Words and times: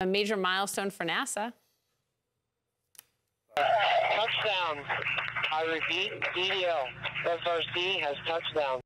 A 0.00 0.06
major 0.06 0.36
milestone 0.36 0.90
for 0.90 1.06
NASA. 1.06 1.54
Touchdown. 3.56 4.84
I 5.50 5.62
repeat. 5.72 6.12
SRC 7.24 8.00
has 8.02 8.16
touchdown. 8.26 8.80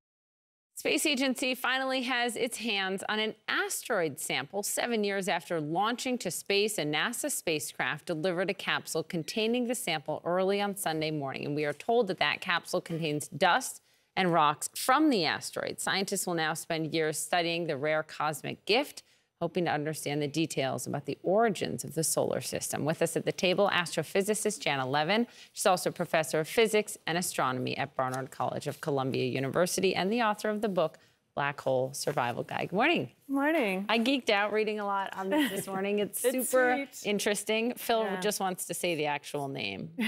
Space 0.77 1.05
Agency 1.05 1.55
finally 1.55 2.03
has 2.03 2.37
its 2.37 2.59
hands 2.59 3.03
on 3.09 3.19
an 3.19 3.35
asteroid 3.49 4.21
sample 4.21 4.63
seven 4.63 5.03
years 5.03 5.29
after 5.29 5.61
launching 5.61 6.17
to 6.19 6.31
space. 6.31 6.79
A 6.79 6.85
NASA 6.85 7.31
spacecraft 7.31 8.07
delivered 8.07 8.49
a 8.49 8.55
capsule 8.55 9.03
containing 9.03 9.67
the 9.67 9.75
sample 9.75 10.23
early 10.25 10.61
on 10.61 10.77
Sunday 10.77 11.11
morning. 11.11 11.45
And 11.45 11.57
we 11.57 11.65
are 11.65 11.73
told 11.73 12.07
that 12.07 12.21
that 12.21 12.41
capsule 12.41 12.81
contains 12.81 13.29
dust 13.29 13.83
and 14.15 14.33
rocks 14.33 14.71
from 14.75 15.11
the 15.11 15.25
asteroid. 15.25 15.81
Scientists 15.81 16.27
will 16.27 16.35
now 16.35 16.55
spend 16.55 16.95
years 16.95 17.19
studying 17.19 17.67
the 17.67 17.77
rare 17.77 18.05
cosmic 18.05 18.65
gift 18.65 19.03
hoping 19.41 19.65
to 19.65 19.71
understand 19.71 20.21
the 20.21 20.29
details 20.29 20.87
about 20.87 21.07
the 21.07 21.17
origins 21.23 21.83
of 21.83 21.95
the 21.95 22.05
solar 22.05 22.41
system. 22.43 22.85
With 22.85 23.01
us 23.01 23.17
at 23.17 23.25
the 23.25 23.33
table, 23.33 23.71
astrophysicist 23.73 24.61
Janna 24.63 24.87
Levin. 24.87 25.27
She's 25.53 25.65
also 25.67 25.91
professor 25.91 26.41
of 26.41 26.49
physics 26.49 26.99
and 27.07 27.17
astronomy 27.17 27.77
at 27.79 27.97
Barnard 27.97 28.31
College 28.31 28.67
of 28.67 28.81
Columbia 28.83 29.25
University 29.25 29.95
and 29.95 30.13
the 30.13 30.21
author 30.23 30.51
of 30.51 30.61
the 30.61 30.69
book 30.69 30.99
Black 31.35 31.59
Hole 31.63 31.91
Survival 31.95 32.43
Guide. 32.43 32.69
Good 32.69 32.77
morning. 32.77 33.11
Morning. 33.29 33.87
I 33.89 33.99
geeked 33.99 34.29
out 34.29 34.53
reading 34.53 34.79
a 34.79 34.85
lot 34.85 35.17
on 35.17 35.31
this 35.31 35.51
this 35.51 35.67
morning. 35.75 36.01
It's, 36.01 36.23
It's 36.23 36.51
super 36.51 36.87
sweet. 36.93 37.11
interesting. 37.11 37.73
Phil 37.77 38.03
Yeah. 38.03 38.21
just 38.21 38.41
wants 38.41 38.67
to 38.67 38.75
say 38.75 38.95
the 38.95 39.07
actual 39.07 39.49
name. 39.49 39.91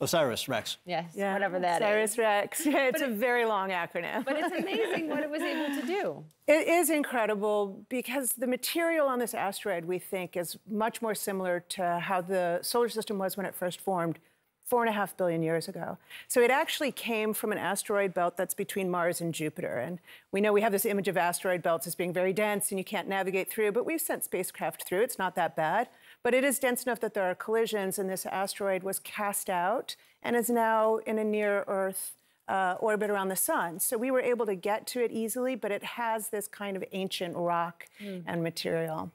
OSIRIS-REx. 0.00 0.78
Yes, 0.86 1.14
whatever 1.14 1.58
that 1.60 1.82
is. 1.82 1.86
OSIRIS-REx. 1.86 2.66
Yeah, 2.66 2.78
it's 2.88 3.02
a 3.02 3.08
very 3.08 3.44
long 3.44 3.70
acronym. 3.70 4.24
But 4.24 4.38
it's 4.38 4.54
amazing 4.54 5.08
what 5.08 5.22
it 5.22 5.30
was 5.30 5.42
able 5.42 5.80
to 5.80 5.86
do. 5.86 6.24
It 6.50 6.66
is 6.66 6.90
incredible 6.90 7.84
because 7.88 8.32
the 8.32 8.48
material 8.48 9.06
on 9.06 9.20
this 9.20 9.34
asteroid, 9.34 9.84
we 9.84 10.00
think, 10.00 10.36
is 10.36 10.58
much 10.68 11.00
more 11.00 11.14
similar 11.14 11.60
to 11.68 12.00
how 12.00 12.22
the 12.22 12.58
solar 12.62 12.88
system 12.88 13.18
was 13.18 13.36
when 13.36 13.46
it 13.46 13.54
first 13.54 13.80
formed 13.80 14.18
four 14.70 14.82
and 14.82 14.88
a 14.88 14.92
half 14.92 15.16
billion 15.16 15.42
years 15.42 15.66
ago. 15.68 15.98
So 16.28 16.40
it 16.40 16.50
actually 16.50 16.92
came 16.92 17.34
from 17.34 17.50
an 17.50 17.58
asteroid 17.58 18.14
belt 18.14 18.36
that's 18.36 18.54
between 18.54 18.88
Mars 18.88 19.20
and 19.20 19.34
Jupiter. 19.34 19.78
And 19.78 19.98
we 20.30 20.40
know 20.40 20.52
we 20.52 20.60
have 20.62 20.70
this 20.70 20.86
image 20.86 21.08
of 21.08 21.16
asteroid 21.16 21.60
belts 21.60 21.88
as 21.88 21.96
being 21.96 22.12
very 22.12 22.32
dense 22.32 22.70
and 22.70 22.78
you 22.78 22.84
can't 22.84 23.08
navigate 23.08 23.50
through, 23.50 23.72
but 23.72 23.84
we've 23.84 24.00
sent 24.00 24.22
spacecraft 24.22 24.86
through. 24.86 25.02
It's 25.02 25.18
not 25.18 25.34
that 25.34 25.56
bad. 25.56 25.88
But 26.22 26.34
it 26.34 26.44
is 26.44 26.58
dense 26.58 26.84
enough 26.84 27.00
that 27.00 27.14
there 27.14 27.24
are 27.24 27.34
collisions, 27.34 27.98
and 27.98 28.08
this 28.08 28.26
asteroid 28.26 28.82
was 28.82 28.98
cast 28.98 29.48
out 29.50 29.96
and 30.22 30.36
is 30.36 30.50
now 30.50 30.98
in 30.98 31.18
a 31.18 31.24
near 31.24 31.64
Earth 31.66 32.12
uh, 32.46 32.76
orbit 32.78 33.10
around 33.10 33.28
the 33.28 33.36
sun. 33.36 33.80
So 33.80 33.96
we 33.96 34.10
were 34.10 34.20
able 34.20 34.44
to 34.46 34.54
get 34.54 34.86
to 34.88 35.02
it 35.02 35.10
easily, 35.10 35.54
but 35.56 35.70
it 35.70 35.82
has 35.82 36.28
this 36.28 36.46
kind 36.46 36.76
of 36.76 36.84
ancient 36.92 37.36
rock 37.36 37.86
and 38.26 38.42
material. 38.42 39.10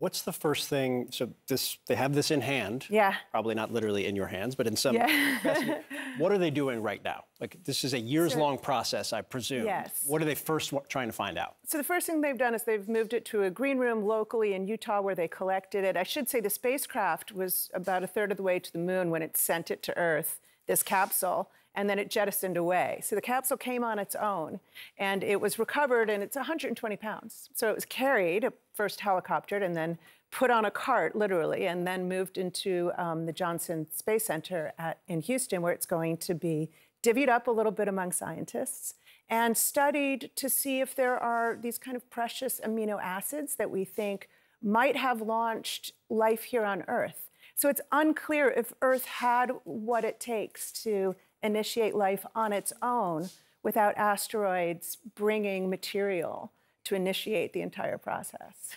What's 0.00 0.22
the 0.22 0.32
first 0.32 0.68
thing? 0.68 1.08
So 1.10 1.28
this, 1.46 1.76
they 1.86 1.94
have 1.94 2.14
this 2.14 2.30
in 2.30 2.40
hand. 2.40 2.86
Yeah. 2.88 3.14
Probably 3.30 3.54
not 3.54 3.70
literally 3.70 4.06
in 4.06 4.16
your 4.16 4.28
hands, 4.28 4.54
but 4.54 4.66
in 4.66 4.74
some. 4.74 4.96
Yeah. 4.96 5.82
what 6.18 6.32
are 6.32 6.38
they 6.38 6.48
doing 6.48 6.82
right 6.82 7.04
now? 7.04 7.24
Like 7.38 7.62
this 7.64 7.84
is 7.84 7.92
a 7.92 7.98
years-long 7.98 8.56
process, 8.56 9.12
I 9.12 9.20
presume. 9.20 9.66
Yes. 9.66 10.02
What 10.06 10.22
are 10.22 10.24
they 10.24 10.34
first 10.34 10.72
trying 10.88 11.08
to 11.08 11.12
find 11.12 11.36
out? 11.36 11.56
So 11.66 11.76
the 11.76 11.84
first 11.84 12.06
thing 12.06 12.22
they've 12.22 12.38
done 12.38 12.54
is 12.54 12.62
they've 12.62 12.88
moved 12.88 13.12
it 13.12 13.26
to 13.26 13.42
a 13.42 13.50
green 13.50 13.76
room 13.76 14.02
locally 14.02 14.54
in 14.54 14.66
Utah 14.66 15.02
where 15.02 15.14
they 15.14 15.28
collected 15.28 15.84
it. 15.84 15.98
I 15.98 16.02
should 16.02 16.30
say 16.30 16.40
the 16.40 16.48
spacecraft 16.48 17.32
was 17.32 17.70
about 17.74 18.02
a 18.02 18.06
third 18.06 18.30
of 18.30 18.38
the 18.38 18.42
way 18.42 18.58
to 18.58 18.72
the 18.72 18.78
moon 18.78 19.10
when 19.10 19.20
it 19.20 19.36
sent 19.36 19.70
it 19.70 19.82
to 19.82 19.96
Earth, 19.98 20.40
this 20.66 20.82
capsule, 20.82 21.50
and 21.74 21.88
then 21.88 21.98
it 21.98 22.10
jettisoned 22.10 22.56
away. 22.56 23.00
So 23.02 23.14
the 23.14 23.22
capsule 23.22 23.56
came 23.56 23.84
on 23.84 23.98
its 23.98 24.14
own 24.14 24.60
and 24.98 25.22
it 25.22 25.40
was 25.40 25.58
recovered 25.58 26.10
and 26.10 26.22
it's 26.22 26.36
120 26.36 26.96
pounds. 26.96 27.48
So 27.54 27.70
it 27.70 27.74
was 27.74 27.84
carried, 27.84 28.48
first 28.74 29.00
helicoptered 29.00 29.62
and 29.62 29.76
then 29.76 29.98
put 30.30 30.50
on 30.50 30.64
a 30.64 30.70
cart, 30.70 31.16
literally, 31.16 31.66
and 31.66 31.86
then 31.86 32.08
moved 32.08 32.38
into 32.38 32.92
um, 32.96 33.26
the 33.26 33.32
Johnson 33.32 33.86
Space 33.92 34.26
Center 34.26 34.72
at, 34.78 34.98
in 35.08 35.20
Houston 35.22 35.62
where 35.62 35.72
it's 35.72 35.86
going 35.86 36.16
to 36.18 36.34
be 36.34 36.70
divvied 37.02 37.28
up 37.28 37.46
a 37.46 37.50
little 37.50 37.72
bit 37.72 37.88
among 37.88 38.12
scientists 38.12 38.94
and 39.28 39.56
studied 39.56 40.30
to 40.36 40.48
see 40.48 40.80
if 40.80 40.94
there 40.94 41.16
are 41.16 41.56
these 41.60 41.78
kind 41.78 41.96
of 41.96 42.08
precious 42.10 42.60
amino 42.64 43.00
acids 43.00 43.54
that 43.56 43.70
we 43.70 43.84
think 43.84 44.28
might 44.62 44.96
have 44.96 45.22
launched 45.22 45.92
life 46.08 46.44
here 46.44 46.64
on 46.64 46.84
Earth. 46.88 47.30
So 47.54 47.68
it's 47.68 47.80
unclear 47.92 48.48
if 48.48 48.72
Earth 48.82 49.06
had 49.06 49.52
what 49.64 50.04
it 50.04 50.18
takes 50.18 50.72
to 50.84 51.14
initiate 51.42 51.94
life 51.94 52.24
on 52.34 52.52
its 52.52 52.72
own 52.82 53.28
without 53.62 53.96
asteroids 53.96 54.98
bringing 55.14 55.68
material 55.70 56.52
to 56.84 56.94
initiate 56.94 57.52
the 57.52 57.60
entire 57.60 57.98
process. 57.98 58.74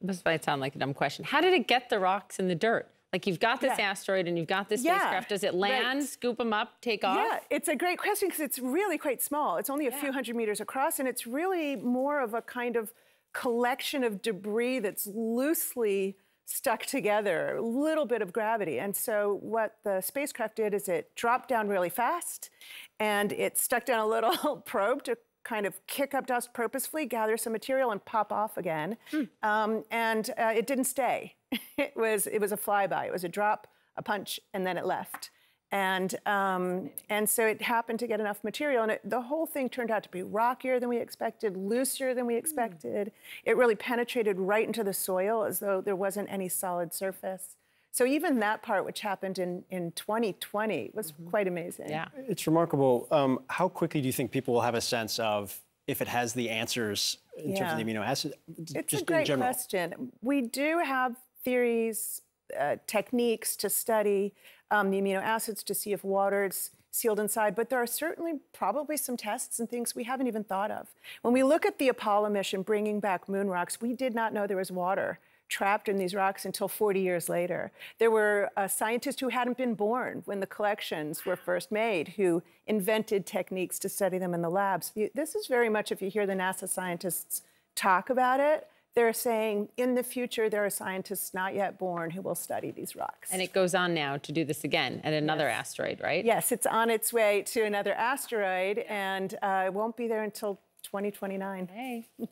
This 0.00 0.24
might 0.24 0.42
sound 0.44 0.60
like 0.60 0.74
a 0.76 0.78
dumb 0.78 0.94
question. 0.94 1.24
How 1.24 1.40
did 1.40 1.52
it 1.52 1.66
get 1.66 1.90
the 1.90 1.98
rocks 1.98 2.38
in 2.38 2.48
the 2.48 2.54
dirt? 2.54 2.88
Like 3.12 3.26
you've 3.26 3.40
got 3.40 3.60
this 3.60 3.76
Yeah. 3.76 3.90
asteroid 3.90 4.28
and 4.28 4.38
you've 4.38 4.46
got 4.46 4.68
this 4.68 4.82
Yeah, 4.84 4.98
spacecraft. 4.98 5.28
Does 5.30 5.42
it 5.44 5.52
land, 5.52 5.98
right. 6.00 6.08
scoop 6.08 6.38
them 6.38 6.52
up, 6.52 6.80
take 6.80 7.02
off? 7.04 7.16
Yeah, 7.16 7.40
it's 7.50 7.68
a 7.68 7.74
great 7.74 7.98
question 7.98 8.28
because 8.28 8.40
it's 8.40 8.58
really 8.60 8.96
quite 8.98 9.20
small. 9.20 9.56
It's 9.56 9.68
only 9.68 9.88
a 9.88 9.90
few 9.92 10.12
hundred 10.12 10.36
meters 10.36 10.60
across, 10.60 11.00
and 11.00 11.08
it's 11.08 11.26
really 11.26 11.74
more 11.76 12.20
of 12.20 12.34
a 12.34 12.40
kind 12.40 12.76
of 12.76 12.92
collection 13.32 14.04
of 14.04 14.22
debris 14.22 14.78
that's 14.78 15.06
loosely 15.08 16.16
stuck 16.50 16.84
together, 16.84 17.56
a 17.56 17.62
little 17.62 18.06
bit 18.06 18.22
of 18.22 18.32
gravity. 18.32 18.78
And 18.78 18.94
so, 18.94 19.38
what 19.40 19.76
the 19.84 20.00
spacecraft 20.00 20.56
did 20.56 20.74
is 20.74 20.88
it 20.88 21.14
dropped 21.14 21.48
down 21.48 21.68
really 21.68 21.88
fast 21.88 22.50
and 22.98 23.32
it 23.32 23.56
stuck 23.56 23.84
down 23.84 24.00
a 24.00 24.06
little 24.06 24.56
probe 24.66 25.04
to 25.04 25.16
kind 25.44 25.64
of 25.64 25.74
kick 25.86 26.12
up 26.12 26.26
dust 26.26 26.52
purposefully, 26.52 27.06
gather 27.06 27.36
some 27.36 27.52
material, 27.52 27.90
and 27.90 28.04
pop 28.04 28.32
off 28.32 28.56
again. 28.56 28.96
Um, 29.42 29.84
and 29.90 30.30
uh, 30.38 30.52
it 30.54 30.66
didn't 30.66 30.84
stay. 30.84 31.36
it 31.78 31.92
was 31.96 32.26
it 32.26 32.40
was 32.40 32.52
a 32.52 32.56
flyby. 32.56 33.06
It 33.06 33.12
was 33.12 33.24
a 33.24 33.28
drop, 33.28 33.66
a 33.96 34.02
punch, 34.02 34.40
and 34.52 34.66
then 34.66 34.76
it 34.76 34.84
left. 34.84 35.30
And 35.72 36.16
um, 36.26 36.90
and 37.08 37.30
so 37.30 37.46
it 37.46 37.62
happened 37.62 38.00
to 38.00 38.08
get 38.08 38.18
enough 38.18 38.42
material, 38.42 38.82
and 38.82 38.92
it, 38.92 39.00
the 39.04 39.20
whole 39.20 39.46
thing 39.46 39.68
turned 39.68 39.90
out 39.90 40.02
to 40.02 40.08
be 40.08 40.22
rockier 40.22 40.80
than 40.80 40.88
we 40.88 40.98
expected, 40.98 41.56
looser 41.56 42.12
than 42.12 42.26
we 42.26 42.34
expected. 42.36 43.12
It 43.44 43.56
really 43.56 43.76
penetrated 43.76 44.38
right 44.38 44.66
into 44.66 44.82
the 44.82 44.92
soil 44.92 45.44
as 45.44 45.60
though 45.60 45.80
there 45.80 45.94
wasn't 45.94 46.30
any 46.30 46.48
solid 46.48 46.92
surface. 46.92 47.56
So 47.92 48.04
even 48.04 48.40
that 48.40 48.62
part, 48.62 48.84
which 48.84 49.00
happened 49.00 49.38
in 49.38 49.64
in 49.70 49.92
2020, 49.92 50.90
was 50.92 51.12
quite 51.28 51.46
amazing. 51.46 51.90
Yeah. 51.90 52.08
It's 52.16 52.46
remarkable. 52.48 53.06
Um, 53.12 53.40
how 53.48 53.68
quickly 53.68 54.00
do 54.00 54.06
you 54.06 54.12
think 54.12 54.32
people 54.32 54.54
will 54.54 54.60
have 54.62 54.74
a 54.74 54.80
sense 54.80 55.20
of 55.20 55.56
if 55.86 56.02
it 56.02 56.08
has 56.08 56.32
the 56.32 56.50
answers 56.50 57.18
in 57.36 57.56
terms 57.56 57.72
of 57.72 57.78
the 57.78 57.84
amino 57.84 58.04
acids? 58.04 58.34
It's 58.74 58.90
just 58.90 59.02
a 59.02 59.06
great 59.06 59.20
in 59.20 59.26
general. 59.26 59.52
question. 59.52 60.12
We 60.20 60.42
do 60.42 60.80
have 60.84 61.16
theories, 61.44 62.22
uh, 62.58 62.76
techniques 62.86 63.56
to 63.56 63.70
study 63.70 64.32
um, 64.70 64.90
the 64.90 65.00
amino 65.00 65.22
acids 65.22 65.62
to 65.64 65.74
see 65.74 65.92
if 65.92 66.04
water's 66.04 66.70
sealed 66.92 67.20
inside, 67.20 67.54
but 67.54 67.70
there 67.70 67.80
are 67.80 67.86
certainly 67.86 68.40
probably 68.52 68.96
some 68.96 69.16
tests 69.16 69.60
and 69.60 69.70
things 69.70 69.94
we 69.94 70.04
haven't 70.04 70.26
even 70.26 70.42
thought 70.42 70.70
of. 70.70 70.88
When 71.22 71.32
we 71.32 71.42
look 71.42 71.64
at 71.64 71.78
the 71.78 71.88
Apollo 71.88 72.30
mission 72.30 72.62
bringing 72.62 73.00
back 73.00 73.28
moon 73.28 73.48
rocks, 73.48 73.80
we 73.80 73.94
did 73.94 74.14
not 74.14 74.32
know 74.32 74.46
there 74.46 74.56
was 74.56 74.72
water 74.72 75.18
trapped 75.50 75.88
in 75.88 75.98
these 75.98 76.14
rocks 76.14 76.44
until 76.44 76.68
40 76.68 77.00
years 77.00 77.28
later. 77.28 77.72
There 77.98 78.10
were 78.10 78.50
uh, 78.56 78.68
scientists 78.68 79.20
who 79.20 79.28
hadn't 79.28 79.56
been 79.56 79.74
born 79.74 80.22
when 80.24 80.40
the 80.40 80.46
collections 80.46 81.26
were 81.26 81.36
first 81.36 81.70
made 81.70 82.08
who 82.08 82.42
invented 82.66 83.26
techniques 83.26 83.78
to 83.80 83.88
study 83.88 84.16
them 84.16 84.32
in 84.32 84.42
the 84.42 84.48
labs. 84.48 84.92
This 85.14 85.34
is 85.34 85.48
very 85.48 85.68
much, 85.68 85.92
if 85.92 86.00
you 86.00 86.08
hear 86.08 86.26
the 86.26 86.34
NASA 86.34 86.68
scientists 86.68 87.42
talk 87.74 88.10
about 88.10 88.40
it, 88.40 88.68
they're 88.94 89.12
saying 89.12 89.68
in 89.76 89.94
the 89.94 90.02
future 90.02 90.48
there 90.48 90.64
are 90.64 90.70
scientists 90.70 91.32
not 91.32 91.54
yet 91.54 91.78
born 91.78 92.10
who 92.10 92.22
will 92.22 92.34
study 92.34 92.70
these 92.70 92.96
rocks. 92.96 93.30
And 93.32 93.40
it 93.40 93.52
goes 93.52 93.74
on 93.74 93.94
now 93.94 94.16
to 94.18 94.32
do 94.32 94.44
this 94.44 94.64
again 94.64 95.00
at 95.04 95.12
another 95.12 95.48
asteroid, 95.48 96.00
right? 96.02 96.24
yes, 96.24 96.50
it's 96.52 96.66
on 96.66 96.90
its 96.90 97.12
way 97.12 97.42
to 97.48 97.62
another 97.62 97.94
asteroid 97.94 98.78
and 98.88 99.34
uh, 99.42 99.64
it 99.66 99.74
won't 99.74 99.96
be 99.96 100.08
there 100.08 100.22
until 100.22 100.60
2029. 100.82 101.68
Hey, 101.72 102.06
we'll 102.18 102.28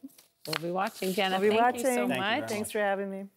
be 0.60 0.70
watching, 0.70 1.12
Jenna. 1.12 1.38
We'll 1.38 1.50
be 1.50 1.56
Thank 1.56 1.60
watching. 1.60 1.86
you 1.86 1.94
so 1.94 2.08
Thank 2.08 2.20
much. 2.20 2.38
very 2.38 2.48
Thanks 2.48 2.72
for 2.72 2.80
having 2.80 3.10
me. 3.10 3.28